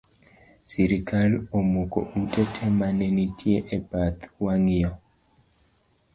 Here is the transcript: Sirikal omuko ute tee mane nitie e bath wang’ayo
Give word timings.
Sirikal 0.69 1.31
omuko 1.57 1.99
ute 2.19 2.43
tee 2.53 2.71
mane 2.79 3.05
nitie 3.15 3.57
e 3.75 3.77
bath 3.89 4.21
wang’ayo 4.43 4.91